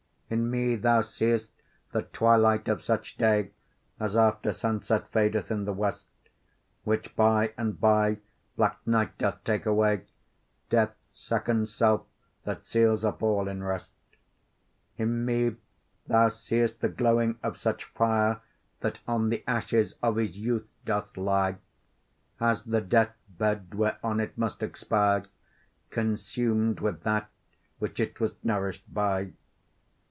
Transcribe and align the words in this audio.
In 0.33 0.49
me 0.49 0.77
thou 0.77 1.01
see'st 1.01 1.51
the 1.91 2.03
twilight 2.03 2.69
of 2.69 2.81
such 2.81 3.17
day 3.17 3.51
As 3.99 4.15
after 4.15 4.53
sunset 4.53 5.09
fadeth 5.11 5.51
in 5.51 5.65
the 5.65 5.73
west; 5.73 6.07
Which 6.85 7.13
by 7.17 7.53
and 7.57 7.77
by 7.77 8.19
black 8.55 8.79
night 8.87 9.17
doth 9.17 9.43
take 9.43 9.65
away, 9.65 10.05
Death's 10.69 10.95
second 11.11 11.67
self, 11.67 12.03
that 12.45 12.63
seals 12.63 13.03
up 13.03 13.21
all 13.21 13.49
in 13.49 13.61
rest. 13.61 13.91
In 14.95 15.25
me 15.25 15.57
thou 16.07 16.29
see'st 16.29 16.79
the 16.79 16.87
glowing 16.87 17.37
of 17.43 17.57
such 17.57 17.83
fire, 17.83 18.39
That 18.79 19.01
on 19.09 19.31
the 19.31 19.43
ashes 19.45 19.95
of 20.01 20.15
his 20.15 20.37
youth 20.37 20.71
doth 20.85 21.17
lie, 21.17 21.57
As 22.39 22.63
the 22.63 22.79
death 22.79 23.17
bed, 23.27 23.73
whereon 23.75 24.21
it 24.21 24.37
must 24.37 24.63
expire, 24.63 25.25
Consum'd 25.89 26.79
with 26.79 27.01
that 27.03 27.29
which 27.79 27.99
it 27.99 28.21
was 28.21 28.35
nourish'd 28.45 28.93
by. 28.93 29.33